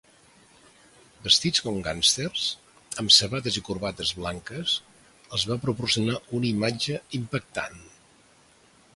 Vestits 1.25 1.59
com 1.65 1.75
gàngsters, 1.87 2.45
amb 3.03 3.13
sabates 3.17 3.59
i 3.61 3.63
corbates 3.67 4.13
blanques, 4.21 4.73
els 5.37 5.45
va 5.51 5.59
proporcionar 5.67 6.17
una 6.39 6.49
imatge 6.53 6.97
impactant. 7.19 7.77